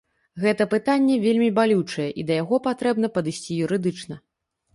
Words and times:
Гэта 0.43 0.65
пытанне 0.71 1.17
вельмі 1.25 1.49
балючае, 1.59 2.07
і 2.23 2.25
да 2.31 2.39
яго 2.43 2.59
патрэбна 2.67 3.07
падысці 3.19 3.61
юрыдычна. 3.69 4.21